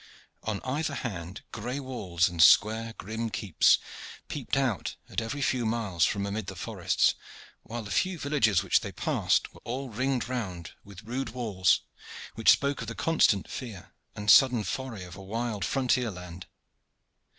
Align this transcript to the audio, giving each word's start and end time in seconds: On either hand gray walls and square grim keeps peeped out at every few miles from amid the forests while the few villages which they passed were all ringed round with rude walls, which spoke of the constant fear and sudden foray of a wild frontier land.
On 0.41 0.63
either 0.63 0.95
hand 0.95 1.43
gray 1.51 1.79
walls 1.79 2.27
and 2.27 2.41
square 2.41 2.95
grim 2.97 3.29
keeps 3.29 3.77
peeped 4.29 4.57
out 4.57 4.95
at 5.07 5.21
every 5.21 5.43
few 5.43 5.63
miles 5.63 6.05
from 6.05 6.25
amid 6.25 6.47
the 6.47 6.55
forests 6.55 7.13
while 7.61 7.83
the 7.83 7.91
few 7.91 8.17
villages 8.17 8.63
which 8.63 8.79
they 8.79 8.91
passed 8.91 9.53
were 9.53 9.61
all 9.63 9.89
ringed 9.89 10.27
round 10.27 10.71
with 10.83 11.03
rude 11.03 11.35
walls, 11.35 11.81
which 12.33 12.49
spoke 12.49 12.81
of 12.81 12.87
the 12.87 12.95
constant 12.95 13.47
fear 13.47 13.93
and 14.15 14.31
sudden 14.31 14.63
foray 14.63 15.03
of 15.03 15.15
a 15.15 15.21
wild 15.23 15.63
frontier 15.63 16.09
land. 16.09 16.47